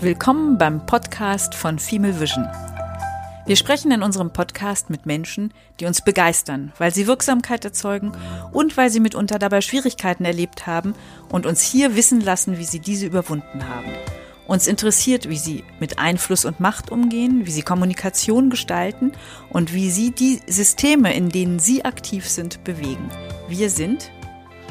[0.00, 2.46] Willkommen beim Podcast von Female Vision.
[3.46, 8.12] Wir sprechen in unserem Podcast mit Menschen, die uns begeistern, weil sie Wirksamkeit erzeugen
[8.52, 10.94] und weil sie mitunter dabei Schwierigkeiten erlebt haben
[11.30, 13.90] und uns hier wissen lassen, wie sie diese überwunden haben.
[14.46, 19.10] Uns interessiert, wie sie mit Einfluss und Macht umgehen, wie sie Kommunikation gestalten
[19.50, 23.10] und wie sie die Systeme, in denen sie aktiv sind, bewegen.
[23.48, 24.12] Wir sind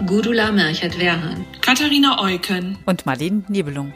[0.05, 3.93] Gudula Merchert-Werhan, Katharina Eucken und Marlene Nebelung.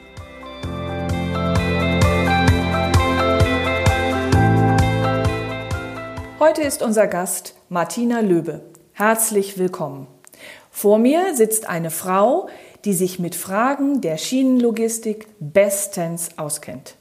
[6.41, 8.61] Heute ist unser Gast Martina Löbe.
[8.93, 10.07] Herzlich willkommen.
[10.71, 12.49] Vor mir sitzt eine Frau,
[12.83, 16.95] die sich mit Fragen der Schienenlogistik bestens auskennt.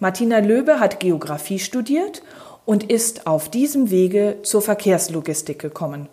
[0.00, 2.22] Martina Löbe hat Geografie studiert
[2.64, 6.08] und ist auf diesem Wege zur Verkehrslogistik gekommen.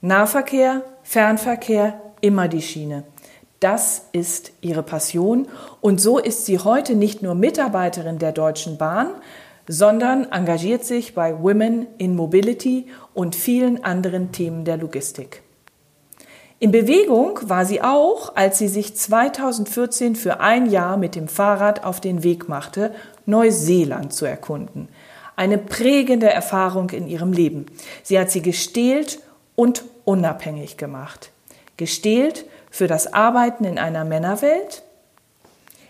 [0.00, 3.04] Nahverkehr, Fernverkehr, immer die Schiene.
[3.60, 5.48] Das ist ihre Passion
[5.82, 9.10] und so ist sie heute nicht nur Mitarbeiterin der Deutschen Bahn,
[9.66, 15.42] sondern engagiert sich bei Women in Mobility und vielen anderen Themen der Logistik.
[16.60, 21.84] In Bewegung war sie auch, als sie sich 2014 für ein Jahr mit dem Fahrrad
[21.84, 22.94] auf den Weg machte,
[23.26, 24.88] Neuseeland zu erkunden.
[25.36, 27.66] Eine prägende Erfahrung in ihrem Leben.
[28.02, 29.18] Sie hat sie gestählt
[29.56, 31.32] und unabhängig gemacht.
[31.76, 34.84] Gestählt für das Arbeiten in einer Männerwelt,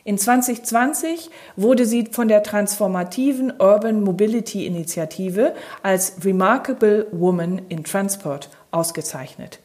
[0.05, 8.51] in 2020 wurde sie von der transformativen Urban Mobility Initiative als Remarkable Woman in Transport
[8.71, 9.61] ausgezeichnet.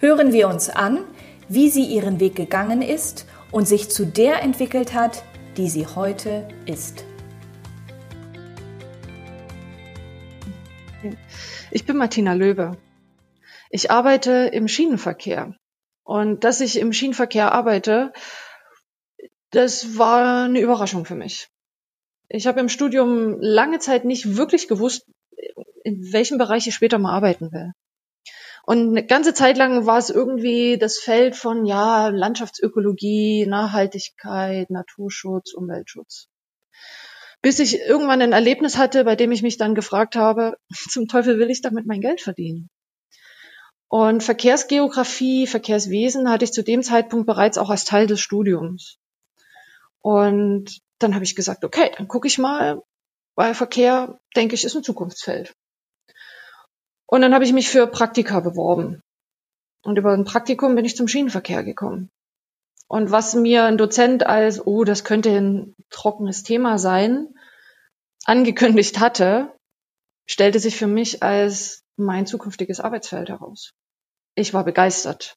[0.00, 1.04] Hören wir uns an,
[1.48, 5.22] wie sie ihren Weg gegangen ist und sich zu der entwickelt hat,
[5.56, 7.04] die sie heute ist.
[11.70, 12.76] Ich bin Martina Löbe.
[13.70, 15.54] Ich arbeite im Schienenverkehr.
[16.02, 18.12] Und dass ich im Schienenverkehr arbeite,
[19.56, 21.48] das war eine Überraschung für mich.
[22.28, 25.06] Ich habe im Studium lange Zeit nicht wirklich gewusst,
[25.82, 27.72] in welchem Bereich ich später mal arbeiten will.
[28.64, 35.54] Und eine ganze Zeit lang war es irgendwie das Feld von ja Landschaftsökologie, Nachhaltigkeit, Naturschutz,
[35.54, 36.28] Umweltschutz.
[37.40, 40.58] Bis ich irgendwann ein Erlebnis hatte, bei dem ich mich dann gefragt habe,
[40.90, 42.68] zum Teufel will ich damit mein Geld verdienen?
[43.88, 48.98] Und Verkehrsgeografie, Verkehrswesen hatte ich zu dem Zeitpunkt bereits auch als Teil des Studiums.
[50.02, 52.82] Und dann habe ich gesagt, okay, dann gucke ich mal,
[53.34, 55.54] weil Verkehr, denke ich, ist ein Zukunftsfeld.
[57.06, 59.00] Und dann habe ich mich für Praktika beworben.
[59.84, 62.10] Und über ein Praktikum bin ich zum Schienenverkehr gekommen.
[62.88, 67.28] Und was mir ein Dozent als, oh, das könnte ein trockenes Thema sein,
[68.24, 69.52] angekündigt hatte,
[70.28, 73.72] stellte sich für mich als mein zukünftiges Arbeitsfeld heraus.
[74.34, 75.34] Ich war begeistert.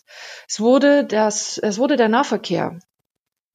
[0.47, 2.79] Es wurde das, es wurde der Nahverkehr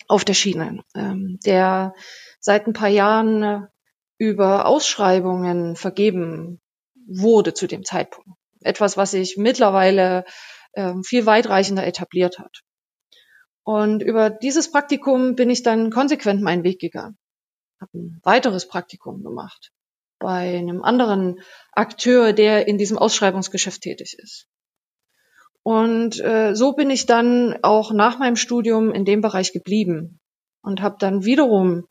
[0.09, 1.95] auf der Schiene, ähm, der
[2.41, 3.61] seit ein paar Jahren äh,
[4.19, 6.61] über Ausschreibungen vergeben
[7.07, 8.39] wurde zu dem Zeitpunkt.
[8.61, 10.25] Etwas, was sich mittlerweile
[10.75, 12.63] ähm, viel weitreichender etabliert hat.
[13.63, 17.17] Und über dieses Praktikum bin ich dann konsequent meinen Weg gegangen.
[17.81, 19.73] Habe ein weiteres Praktikum gemacht
[20.19, 21.41] bei einem anderen
[21.73, 24.49] Akteur, der in diesem Ausschreibungsgeschäft tätig ist.
[25.65, 30.21] Und äh, so bin ich dann auch nach meinem Studium in dem Bereich geblieben
[30.63, 31.89] und habe dann wiederum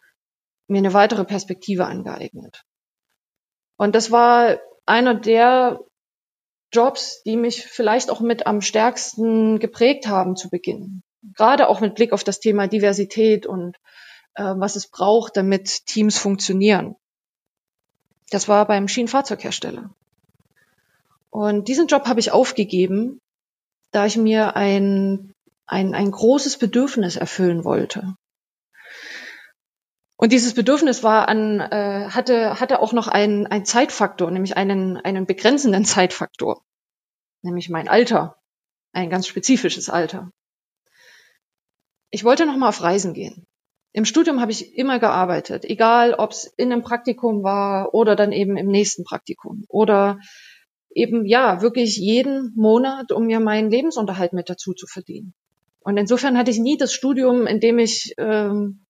[0.68, 2.64] mir eine weitere Perspektive angeeignet.
[3.76, 5.80] Und das war einer der
[6.72, 11.02] Jobs, die mich vielleicht auch mit am stärksten geprägt haben zu Beginn.
[11.36, 13.78] Gerade auch mit Blick auf das Thema Diversität und
[14.36, 16.96] äh, was es braucht, damit Teams funktionieren.
[18.30, 19.90] Das war beim Schienenfahrzeughersteller.
[21.32, 23.20] Und diesen Job habe ich aufgegeben,
[23.94, 25.34] da ich mir ein,
[25.66, 28.16] ein, ein großes Bedürfnis erfüllen wollte.
[30.18, 34.98] Und dieses Bedürfnis war an, äh, hatte, hatte auch noch einen, einen Zeitfaktor, nämlich einen,
[34.98, 36.64] einen begrenzenden Zeitfaktor,
[37.42, 38.38] nämlich mein Alter,
[38.94, 40.32] ein ganz spezifisches Alter.
[42.10, 43.46] Ich wollte noch mal auf Reisen gehen.
[43.92, 48.32] Im Studium habe ich immer gearbeitet, egal ob es in einem Praktikum war oder dann
[48.32, 50.20] eben im nächsten Praktikum oder
[50.96, 55.34] eben ja wirklich jeden Monat, um mir meinen Lebensunterhalt mit dazu zu verdienen.
[55.82, 58.86] Und insofern hatte ich nie das Studium, in dem ich ähm,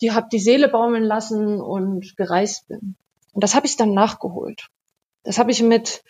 [0.00, 2.96] die hab die Seele baumeln lassen und gereist bin.
[3.32, 4.68] Und das habe ich dann nachgeholt.
[5.22, 6.02] Das habe ich mit,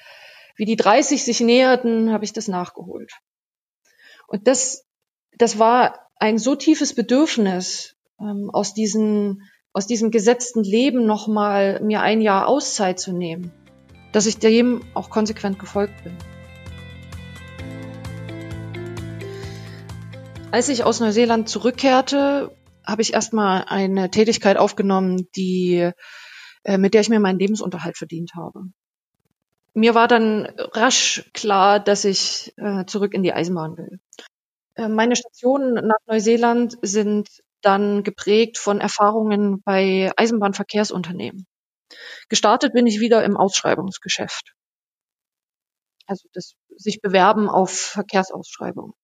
[0.57, 3.13] wie die 30 sich näherten, habe ich das nachgeholt.
[4.27, 4.85] Und das,
[5.37, 9.43] das war ein so tiefes Bedürfnis, ähm, aus diesem,
[9.73, 13.53] aus diesem gesetzten Leben nochmal mir ein Jahr Auszeit zu nehmen
[14.15, 16.17] dass ich dem auch konsequent gefolgt bin.
[20.53, 22.57] Als ich aus Neuseeland zurückkehrte,
[22.87, 25.91] habe ich erstmal eine Tätigkeit aufgenommen, die,
[26.63, 28.67] äh, mit der ich mir meinen Lebensunterhalt verdient habe.
[29.73, 33.99] Mir war dann rasch klar, dass ich äh, zurück in die Eisenbahn will.
[34.77, 37.29] Äh, meine Stationen nach Neuseeland sind
[37.63, 41.49] dann geprägt von Erfahrungen bei Eisenbahnverkehrsunternehmen.
[42.29, 44.55] Gestartet bin ich wieder im Ausschreibungsgeschäft.
[46.07, 48.95] Also das sich bewerben auf Verkehrsausschreibungen.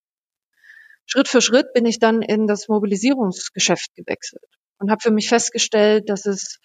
[1.06, 4.44] Schritt für Schritt bin ich dann in das Mobilisierungsgeschäft gewechselt
[4.78, 6.58] und habe für mich festgestellt, dass es,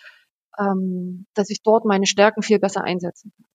[0.60, 3.46] ähm, dass ich dort meine Stärken viel besser einsetzen kann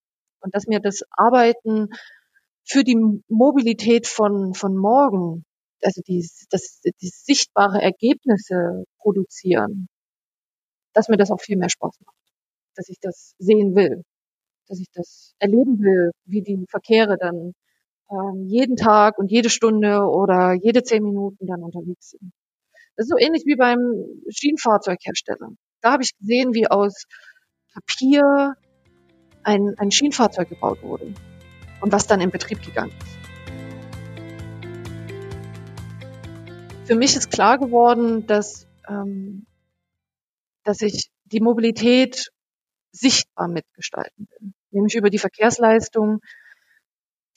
[0.41, 1.89] und dass mir das Arbeiten
[2.65, 5.45] für die Mobilität von von morgen,
[5.83, 9.89] also die, das, die sichtbare Ergebnisse produzieren,
[10.93, 12.17] dass mir das auch viel mehr Spaß macht,
[12.75, 14.03] dass ich das sehen will,
[14.69, 17.53] dass ich das erleben will, wie die Verkehre dann
[18.11, 22.33] ähm, jeden Tag und jede Stunde oder jede zehn Minuten dann unterwegs sind.
[22.97, 23.79] Das ist so ähnlich wie beim
[24.29, 25.51] Schienenfahrzeughersteller.
[25.81, 27.05] Da habe ich gesehen, wie aus
[27.73, 28.55] Papier
[29.43, 31.15] ein, ein Schienenfahrzeug gebaut wurde
[31.81, 33.21] und was dann in Betrieb gegangen ist.
[36.87, 39.47] Für mich ist klar geworden, dass, ähm,
[40.65, 42.33] dass ich die Mobilität
[42.93, 46.21] sichtbar mitgestalten will, nämlich über die Verkehrsleistung,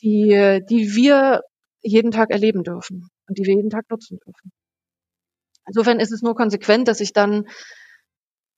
[0.02, 1.42] die, die wir
[1.82, 4.52] jeden Tag erleben dürfen und die wir jeden Tag nutzen dürfen.
[5.66, 7.48] Insofern ist es nur konsequent, dass ich dann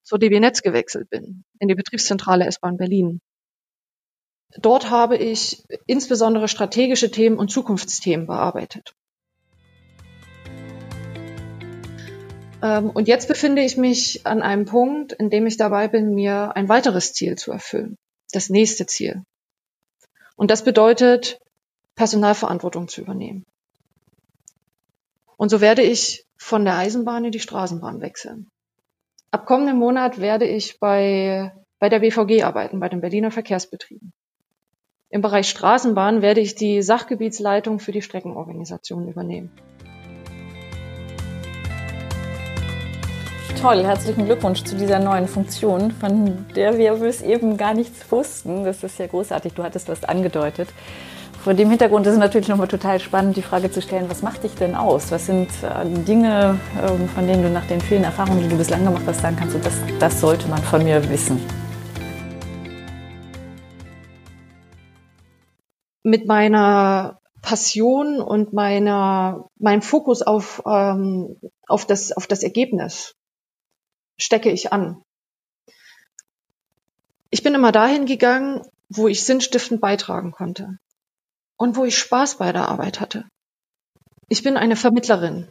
[0.04, 3.22] zur DB Netz gewechselt bin, in die Betriebszentrale S-Bahn Berlin.
[4.58, 8.96] Dort habe ich insbesondere strategische Themen und Zukunftsthemen bearbeitet.
[12.62, 16.70] Und jetzt befinde ich mich an einem Punkt, in dem ich dabei bin, mir ein
[16.70, 17.98] weiteres Ziel zu erfüllen.
[18.32, 19.24] Das nächste Ziel.
[20.36, 21.40] Und das bedeutet,
[21.96, 23.46] Personalverantwortung zu übernehmen.
[25.38, 28.50] Und so werde ich von der Eisenbahn in die Straßenbahn wechseln.
[29.32, 34.14] Ab kommenden Monat werde ich bei, bei der BVG arbeiten, bei den Berliner Verkehrsbetrieben.
[35.10, 39.52] Im Bereich Straßenbahn werde ich die Sachgebietsleitung für die Streckenorganisation übernehmen.
[43.66, 48.64] Toll, herzlichen Glückwunsch zu dieser neuen Funktion, von der wir bis eben gar nichts wussten.
[48.64, 50.70] Das ist ja großartig, du hattest was angedeutet.
[51.44, 54.44] Vor dem Hintergrund ist es natürlich nochmal total spannend, die Frage zu stellen, was macht
[54.44, 55.12] dich denn aus?
[55.12, 58.86] Was sind äh, Dinge, ähm, von denen du nach den vielen Erfahrungen, die du bislang
[58.86, 61.42] gemacht hast, sagen kannst, das, das sollte man von mir wissen?
[66.04, 73.16] Mit meiner Passion und meiner, meinem Fokus auf, ähm, auf, das, auf das Ergebnis
[74.18, 75.02] stecke ich an.
[77.30, 80.78] Ich bin immer dahin gegangen, wo ich sinnstiftend beitragen konnte
[81.58, 83.26] und wo ich Spaß bei der Arbeit hatte.
[84.30, 85.50] Ich bin eine Vermittlerin.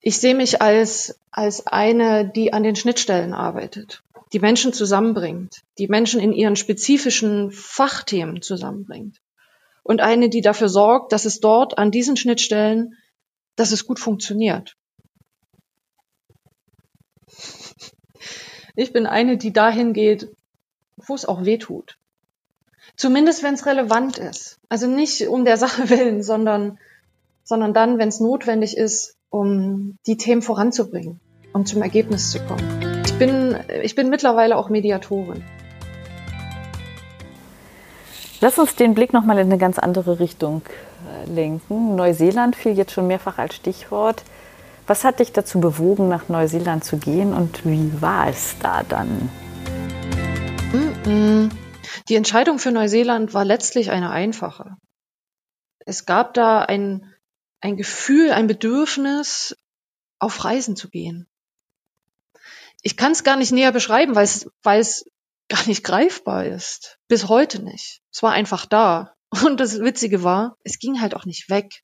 [0.00, 5.88] Ich sehe mich als, als eine, die an den Schnittstellen arbeitet, die Menschen zusammenbringt, die
[5.88, 9.20] Menschen in ihren spezifischen Fachthemen zusammenbringt
[9.82, 12.96] und eine, die dafür sorgt, dass es dort an diesen Schnittstellen,
[13.56, 14.76] dass es gut funktioniert.
[18.74, 20.28] Ich bin eine, die dahin geht,
[20.96, 21.98] wo es auch weh tut.
[22.96, 24.58] Zumindest wenn es relevant ist.
[24.68, 26.78] Also nicht um der Sache willen, sondern,
[27.44, 31.20] sondern dann, wenn es notwendig ist, um die Themen voranzubringen,
[31.52, 33.02] um zum Ergebnis zu kommen.
[33.04, 35.42] Ich bin, ich bin mittlerweile auch Mediatorin.
[38.40, 41.94] Lass uns den Blick nochmal in eine ganz andere Richtung äh, lenken.
[41.94, 44.24] Neuseeland fiel jetzt schon mehrfach als Stichwort.
[44.92, 49.30] Was hat dich dazu bewogen, nach Neuseeland zu gehen und wie war es da dann?
[52.10, 54.76] Die Entscheidung für Neuseeland war letztlich eine einfache.
[55.86, 57.10] Es gab da ein,
[57.62, 59.56] ein Gefühl, ein Bedürfnis,
[60.18, 61.26] auf Reisen zu gehen.
[62.82, 65.06] Ich kann es gar nicht näher beschreiben, weil es, weil es
[65.48, 66.98] gar nicht greifbar ist.
[67.08, 68.02] Bis heute nicht.
[68.12, 69.14] Es war einfach da.
[69.42, 71.80] Und das Witzige war, es ging halt auch nicht weg.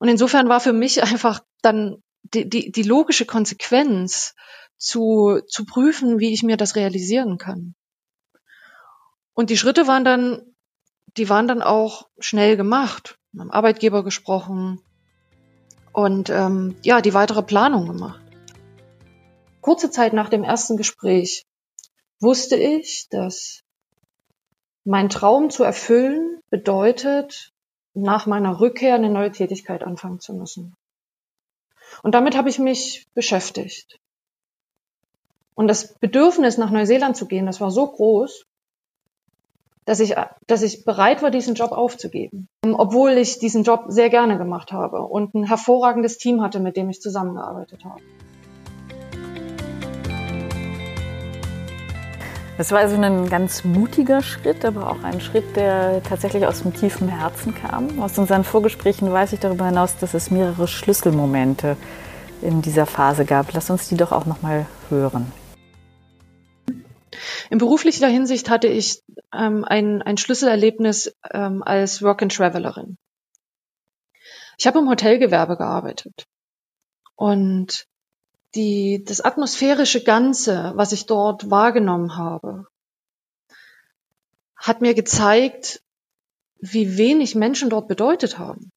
[0.00, 4.34] Und insofern war für mich einfach dann die, die, die logische Konsequenz
[4.76, 7.74] zu, zu prüfen, wie ich mir das realisieren kann.
[9.34, 10.42] Und die Schritte waren dann,
[11.16, 13.18] die waren dann auch schnell gemacht.
[13.32, 14.80] Wir haben Arbeitgeber gesprochen
[15.92, 18.20] und ähm, ja, die weitere Planung gemacht.
[19.60, 21.46] Kurze Zeit nach dem ersten Gespräch
[22.20, 23.62] wusste ich, dass
[24.84, 27.50] mein Traum zu erfüllen bedeutet,
[27.94, 30.74] nach meiner Rückkehr eine neue Tätigkeit anfangen zu müssen.
[32.02, 33.98] Und damit habe ich mich beschäftigt.
[35.54, 38.46] Und das Bedürfnis, nach Neuseeland zu gehen, das war so groß,
[39.84, 40.14] dass ich,
[40.46, 45.02] dass ich bereit war, diesen Job aufzugeben, obwohl ich diesen Job sehr gerne gemacht habe
[45.02, 48.00] und ein hervorragendes Team hatte, mit dem ich zusammengearbeitet habe.
[52.56, 56.72] Das war also ein ganz mutiger Schritt, aber auch ein Schritt, der tatsächlich aus dem
[56.72, 58.00] tiefen Herzen kam.
[58.00, 61.76] Aus unseren Vorgesprächen weiß ich darüber hinaus, dass es mehrere Schlüsselmomente
[62.42, 63.52] in dieser Phase gab.
[63.52, 65.32] Lass uns die doch auch noch mal hören.
[67.50, 72.98] In beruflicher Hinsicht hatte ich ähm, ein, ein Schlüsselerlebnis ähm, als Work-and-Travelerin.
[74.58, 76.26] Ich habe im Hotelgewerbe gearbeitet
[77.16, 77.88] und
[78.54, 82.66] die, das atmosphärische Ganze, was ich dort wahrgenommen habe,
[84.56, 85.82] hat mir gezeigt,
[86.58, 88.70] wie wenig Menschen dort bedeutet haben.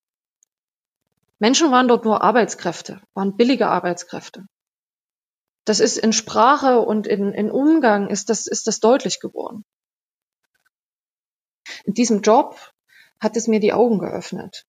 [1.39, 4.45] Menschen waren dort nur Arbeitskräfte, waren billige Arbeitskräfte.
[5.65, 9.63] Das ist in Sprache und in, in Umgang ist das, ist das deutlich geworden.
[11.83, 12.73] In diesem Job
[13.19, 14.65] hat es mir die Augen geöffnet,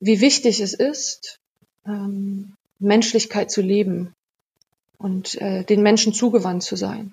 [0.00, 1.40] wie wichtig es ist,
[1.84, 4.14] ähm, Menschlichkeit zu leben
[4.98, 7.12] und äh, den Menschen zugewandt zu sein.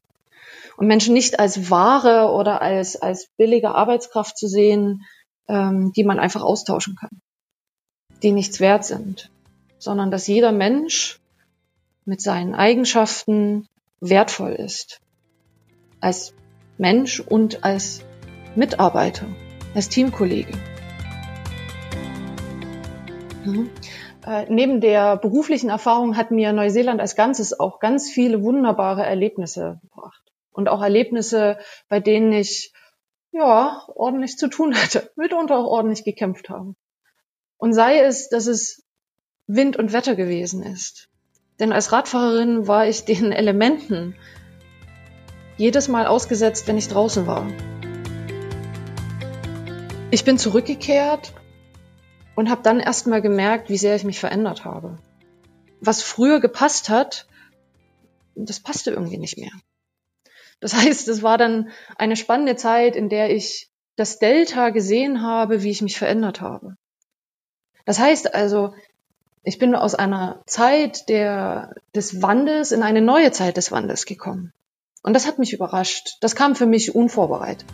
[0.77, 5.05] Und Menschen nicht als Ware oder als, als billige Arbeitskraft zu sehen,
[5.47, 7.21] ähm, die man einfach austauschen kann,
[8.23, 9.29] die nichts wert sind,
[9.77, 11.19] sondern dass jeder Mensch
[12.05, 13.67] mit seinen Eigenschaften
[13.99, 15.01] wertvoll ist.
[15.99, 16.33] Als
[16.77, 18.01] Mensch und als
[18.55, 19.27] Mitarbeiter,
[19.75, 20.53] als Teamkollege.
[23.43, 23.69] Mhm.
[24.25, 29.79] Äh, neben der beruflichen Erfahrung hat mir Neuseeland als Ganzes auch ganz viele wunderbare Erlebnisse
[29.81, 30.21] gebracht.
[30.51, 31.57] Und auch Erlebnisse,
[31.87, 32.73] bei denen ich
[33.31, 36.75] ja ordentlich zu tun hatte, mitunter auch ordentlich gekämpft haben.
[37.57, 38.83] Und sei es, dass es
[39.47, 41.09] Wind und Wetter gewesen ist.
[41.59, 44.15] Denn als Radfahrerin war ich den Elementen
[45.57, 47.47] jedes Mal ausgesetzt, wenn ich draußen war.
[50.11, 51.33] Ich bin zurückgekehrt
[52.39, 54.97] und habe dann erst mal gemerkt, wie sehr ich mich verändert habe.
[55.81, 57.27] Was früher gepasst hat,
[58.33, 59.51] das passte irgendwie nicht mehr.
[60.61, 65.63] Das heißt, es war dann eine spannende Zeit, in der ich das Delta gesehen habe,
[65.63, 66.77] wie ich mich verändert habe.
[67.85, 68.73] Das heißt also,
[69.43, 74.53] ich bin aus einer Zeit der, des Wandels in eine neue Zeit des Wandels gekommen.
[75.03, 76.15] Und das hat mich überrascht.
[76.21, 77.65] Das kam für mich unvorbereitet.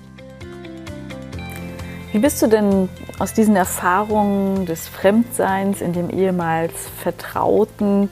[2.16, 2.88] Wie bist du denn
[3.20, 6.72] aus diesen Erfahrungen des Fremdseins in dem ehemals
[7.04, 8.08] Vertrauten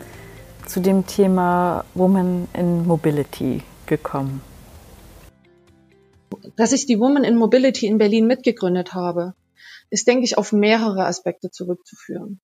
[0.68, 4.42] zu dem Thema Woman in Mobility gekommen?
[6.58, 9.36] Dass ich die Woman in Mobility in Berlin mitgegründet habe,
[9.90, 12.42] ist, denke ich, auf mehrere Aspekte zurückzuführen.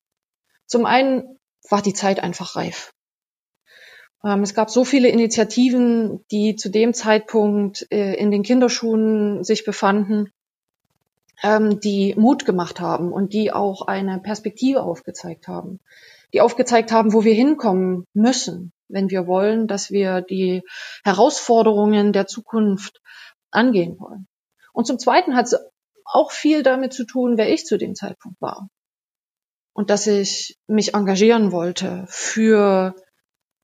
[0.64, 1.38] Zum einen
[1.68, 2.94] war die Zeit einfach reif.
[4.24, 9.66] Ähm, es gab so viele Initiativen, die zu dem Zeitpunkt äh, in den Kinderschuhen sich
[9.66, 10.32] befanden
[11.42, 15.80] ähm, die Mut gemacht haben und die auch eine Perspektive aufgezeigt haben.
[16.32, 20.62] Die aufgezeigt haben, wo wir hinkommen müssen, wenn wir wollen, dass wir die
[21.04, 23.00] Herausforderungen der Zukunft
[23.50, 24.26] angehen wollen.
[24.72, 25.56] Und zum Zweiten hat es
[26.04, 28.68] auch viel damit zu tun, wer ich zu dem Zeitpunkt war.
[29.72, 32.94] Und dass ich mich engagieren wollte für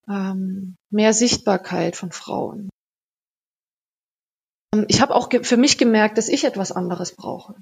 [0.09, 2.71] ähm, mehr Sichtbarkeit von Frauen,
[4.89, 7.55] ich habe auch für mich gemerkt, dass ich etwas anderes brauche.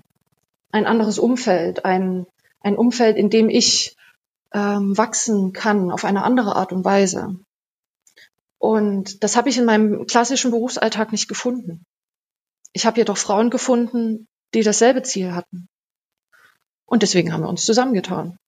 [0.72, 2.26] Ein anderes Umfeld, ein,
[2.60, 3.96] ein Umfeld, in dem ich
[4.52, 7.36] ähm, wachsen kann auf eine andere Art und Weise.
[8.58, 11.84] Und das habe ich in meinem klassischen Berufsalltag nicht gefunden.
[12.72, 15.68] Ich habe jedoch Frauen gefunden, die dasselbe Ziel hatten.
[16.86, 18.38] Und deswegen haben wir uns zusammengetan.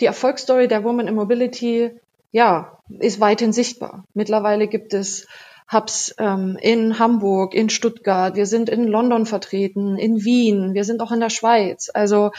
[0.00, 2.00] Die Erfolgsstory der Woman in Mobility
[2.32, 4.04] ja, ist weithin sichtbar.
[4.14, 5.26] Mittlerweile gibt es
[5.72, 11.00] Hubs ähm, in Hamburg, in Stuttgart, wir sind in London vertreten, in Wien, wir sind
[11.00, 11.90] auch in der Schweiz.
[11.92, 12.32] Also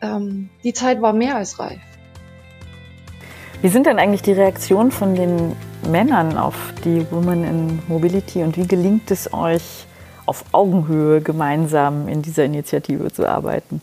[0.00, 1.80] ähm, die Zeit war mehr als reif.
[3.62, 5.56] Wie sind denn eigentlich die Reaktionen von den
[5.88, 9.86] Männern auf die Women in Mobility und wie gelingt es euch,
[10.26, 13.82] auf Augenhöhe gemeinsam in dieser Initiative zu arbeiten?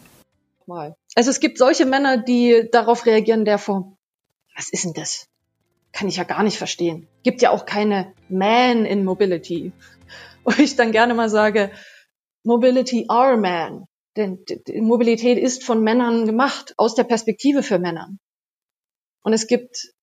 [1.15, 3.97] Also es gibt solche Männer, die darauf reagieren, der Form,
[4.55, 5.27] was ist denn das?
[5.91, 7.07] Kann ich ja gar nicht verstehen.
[7.23, 9.71] Gibt ja auch keine Man in Mobility.
[10.43, 11.71] Wo ich dann gerne mal sage,
[12.43, 13.85] Mobility are man.
[14.17, 14.43] Denn
[14.81, 18.09] Mobilität ist von Männern gemacht, aus der Perspektive für Männer.
[19.23, 19.93] Und es gibt,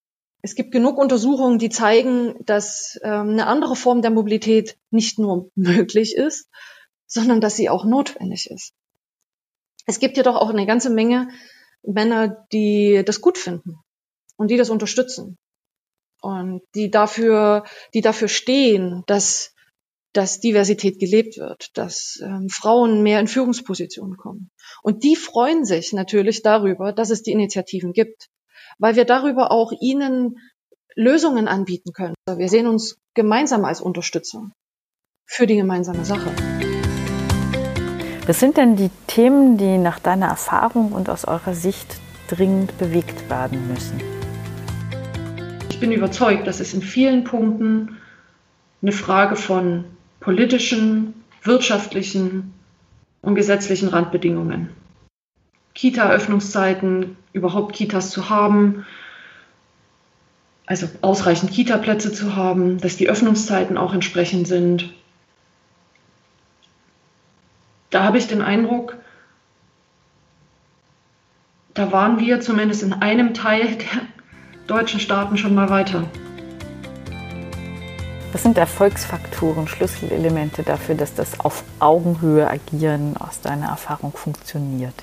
[0.41, 5.51] es gibt genug Untersuchungen, die zeigen, dass ähm, eine andere Form der Mobilität nicht nur
[5.55, 6.49] möglich ist,
[7.05, 8.73] sondern dass sie auch notwendig ist.
[9.85, 11.29] Es gibt jedoch auch eine ganze Menge
[11.81, 13.79] Männer, die das gut finden
[14.37, 15.37] und die das unterstützen
[16.21, 19.53] und die dafür, die dafür stehen, dass
[20.13, 24.49] dass Diversität gelebt wird, dass ähm, Frauen mehr in Führungspositionen kommen.
[24.81, 28.29] Und die freuen sich natürlich darüber, dass es die Initiativen gibt,
[28.79, 30.39] weil wir darüber auch ihnen
[30.95, 32.15] Lösungen anbieten können.
[32.27, 34.49] Wir sehen uns gemeinsam als Unterstützer
[35.25, 36.31] für die gemeinsame Sache.
[38.25, 41.97] Was sind denn die Themen, die nach deiner Erfahrung und aus eurer Sicht
[42.27, 44.18] dringend bewegt werden müssen?
[45.79, 47.95] Ich bin überzeugt, dass es in vielen Punkten
[48.81, 49.85] eine Frage von
[50.19, 52.53] politischen, wirtschaftlichen
[53.21, 54.71] und gesetzlichen Randbedingungen.
[55.75, 58.85] Kita-Öffnungszeiten, überhaupt Kitas zu haben,
[60.65, 64.93] also ausreichend Kita-Plätze zu haben, dass die Öffnungszeiten auch entsprechend sind.
[67.89, 68.97] Da habe ich den Eindruck,
[71.73, 74.18] da waren wir zumindest in einem Teil der
[74.69, 76.05] deutschen Staaten schon mal weiter.
[78.31, 84.93] Was sind Erfolgsfaktoren, Schlüsselelemente dafür, dass das auf Augenhöhe agieren aus deiner Erfahrung funktioniert?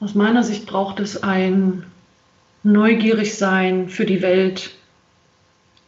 [0.00, 1.84] Aus meiner Sicht braucht es ein
[2.62, 4.70] Neugierigsein für die Welt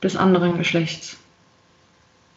[0.03, 1.19] des anderen Geschlechts.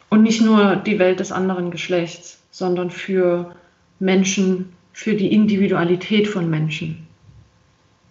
[0.10, 3.56] Und nicht nur die Welt des anderen Geschlechts, sondern für
[4.00, 7.05] Menschen, für die Individualität von Menschen.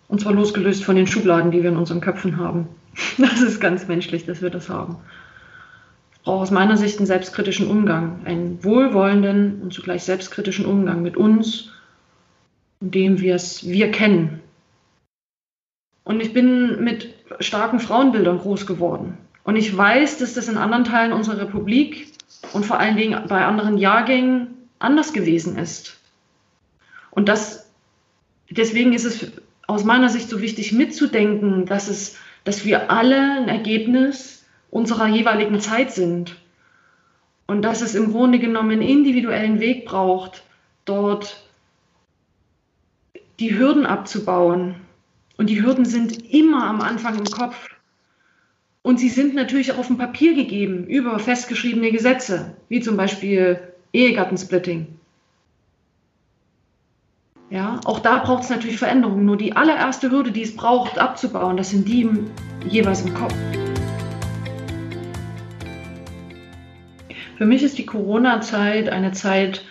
[0.09, 2.69] Und zwar losgelöst von den Schubladen, die wir in unseren Köpfen haben.
[3.19, 4.97] Das ist ganz menschlich, dass wir das haben.
[6.13, 11.17] Es braucht aus meiner Sicht einen selbstkritischen Umgang, einen wohlwollenden und zugleich selbstkritischen Umgang mit
[11.17, 11.71] uns
[12.81, 14.41] und dem wir es wir kennen.
[16.05, 19.17] Und ich bin mit starken Frauenbildern groß geworden.
[19.43, 22.09] Und ich weiß, dass das in anderen Teilen unserer Republik
[22.53, 25.99] und vor allen Dingen bei anderen Jahrgängen anders gewesen ist.
[27.11, 27.71] Und das,
[28.51, 29.33] deswegen ist es
[29.67, 35.61] aus meiner Sicht so wichtig mitzudenken, dass es dass wir alle ein Ergebnis unserer jeweiligen
[35.61, 36.37] Zeit sind
[37.47, 40.45] und dass es im Grunde genommen einen individuellen Weg braucht,
[40.85, 41.43] dort
[43.41, 44.77] die Hürden abzubauen.
[45.37, 47.69] Und die Hürden sind immer am Anfang im Kopf.
[48.83, 53.59] Und sie sind natürlich auch auf dem Papier gegeben über festgeschriebene Gesetze, wie zum Beispiel
[53.93, 54.99] Ehegattensplitting.
[57.51, 59.27] Ja, auch da braucht es natürlich Veränderungen.
[59.27, 62.31] Nur die allererste Hürde, die es braucht, abzubauen, das sind die im,
[62.69, 63.35] jeweils im Kopf.
[67.37, 69.65] Für mich ist die Corona-Zeit eine Zeit,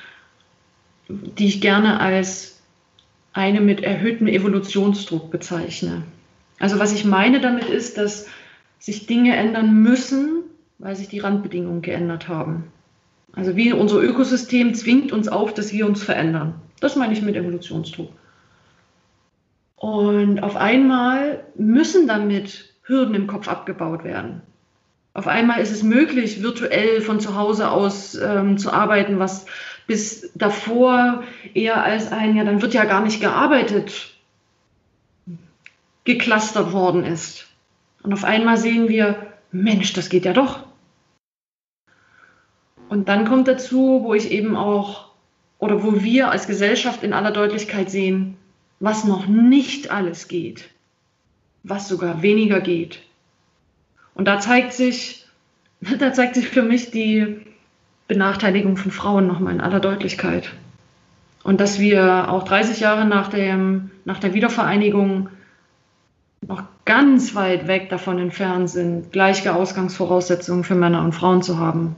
[1.07, 2.62] die ich gerne als
[3.33, 6.03] eine mit erhöhtem Evolutionsdruck bezeichne.
[6.59, 8.27] Also was ich meine damit ist, dass
[8.79, 10.43] sich Dinge ändern müssen,
[10.77, 12.65] weil sich die Randbedingungen geändert haben.
[13.33, 16.55] Also wie unser Ökosystem zwingt uns auf, dass wir uns verändern.
[16.83, 18.11] Das meine ich mit Evolutionsdruck.
[19.77, 24.41] Und auf einmal müssen damit Hürden im Kopf abgebaut werden.
[25.13, 29.45] Auf einmal ist es möglich, virtuell von zu Hause aus ähm, zu arbeiten, was
[29.87, 34.17] bis davor eher als ein, ja, dann wird ja gar nicht gearbeitet,
[36.03, 37.47] geklustert worden ist.
[38.01, 40.65] Und auf einmal sehen wir, Mensch, das geht ja doch.
[42.89, 45.12] Und dann kommt dazu, wo ich eben auch
[45.63, 48.36] oder wo wir als Gesellschaft in aller Deutlichkeit sehen,
[48.82, 50.69] was noch nicht alles geht,
[51.63, 52.99] was sogar weniger geht.
[54.13, 55.26] Und da zeigt sich,
[55.99, 57.38] da zeigt sich für mich die
[58.10, 60.52] Benachteiligung von Frauen nochmal in aller Deutlichkeit.
[61.43, 65.30] Und dass wir auch 30 Jahre nach, dem, nach der Wiedervereinigung
[66.45, 71.95] noch ganz weit weg davon entfernt sind, gleiche Ausgangsvoraussetzungen für Männer und Frauen zu haben,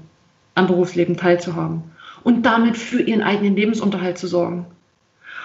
[0.53, 1.94] am Berufsleben teilzuhaben
[2.25, 4.65] und damit für ihren eigenen Lebensunterhalt zu sorgen.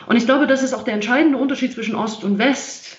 [0.07, 2.97] Und ich glaube, das ist auch der entscheidende Unterschied zwischen Ost und West,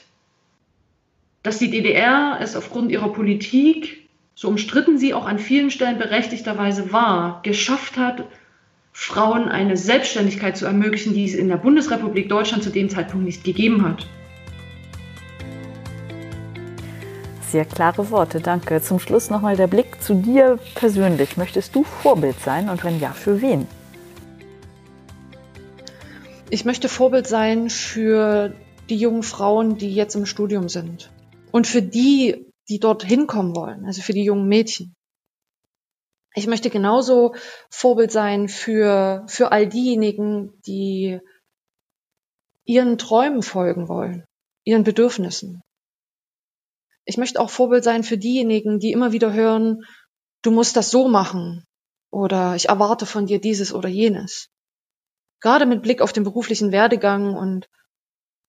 [1.41, 6.94] dass die DDR es aufgrund ihrer Politik, so umstritten sie auch an vielen Stellen berechtigterweise
[6.94, 8.24] war, geschafft hat,
[8.94, 13.44] Frauen eine Selbstständigkeit zu ermöglichen, die es in der Bundesrepublik Deutschland zu dem Zeitpunkt nicht
[13.44, 14.06] gegeben hat.
[17.52, 18.82] Sehr klare Worte, danke.
[18.82, 21.36] Zum Schluss nochmal der Blick zu dir persönlich.
[21.36, 23.68] Möchtest du Vorbild sein und wenn ja, für wen?
[26.50, 28.56] Ich möchte Vorbild sein für
[28.90, 31.12] die jungen Frauen, die jetzt im Studium sind.
[31.52, 34.96] Und für die, die dort hinkommen wollen, also für die jungen Mädchen.
[36.34, 37.36] Ich möchte genauso
[37.70, 41.20] Vorbild sein für, für all diejenigen, die
[42.64, 44.24] ihren Träumen folgen wollen,
[44.64, 45.61] ihren Bedürfnissen.
[47.12, 49.82] Ich möchte auch Vorbild sein für diejenigen, die immer wieder hören,
[50.43, 51.65] du musst das so machen
[52.10, 54.50] oder ich erwarte von dir dieses oder jenes
[55.41, 57.67] gerade mit Blick auf den beruflichen Werdegang und,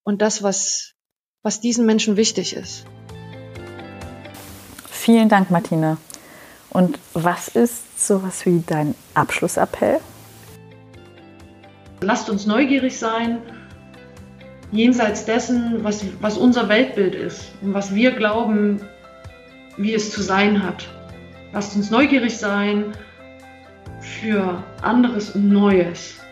[0.03, 0.93] und das, was,
[1.41, 2.85] was diesen Menschen wichtig ist.
[4.89, 5.97] Vielen Dank, Martina.
[6.69, 9.99] Und was ist sowas wie dein Abschlussappell?
[12.01, 13.41] Lasst uns neugierig sein,
[14.73, 18.81] jenseits dessen, was, was unser Weltbild ist und was wir glauben,
[19.77, 20.87] wie es zu sein hat.
[21.53, 22.93] Lasst uns neugierig sein
[24.01, 26.22] für anderes und Neues.